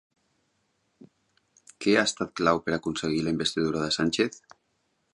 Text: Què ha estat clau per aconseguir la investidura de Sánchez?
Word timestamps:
Què 1.85 1.95
ha 1.97 2.07
estat 2.11 2.33
clau 2.41 2.65
per 2.65 2.75
aconseguir 2.79 3.23
la 3.29 3.35
investidura 3.39 3.85
de 3.87 3.95
Sánchez? 4.01 4.45